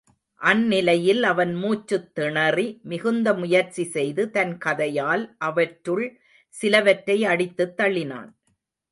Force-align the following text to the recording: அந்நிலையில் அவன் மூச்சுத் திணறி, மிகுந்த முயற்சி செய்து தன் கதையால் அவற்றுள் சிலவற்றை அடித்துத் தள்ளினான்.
அந்நிலையில் 0.41 1.23
அவன் 1.23 1.51
மூச்சுத் 1.55 2.07
திணறி, 2.13 2.79
மிகுந்த 2.83 3.33
முயற்சி 3.33 3.83
செய்து 3.83 4.23
தன் 4.29 4.57
கதையால் 4.65 5.35
அவற்றுள் 5.39 6.05
சிலவற்றை 6.53 7.25
அடித்துத் 7.25 7.75
தள்ளினான். 7.77 8.31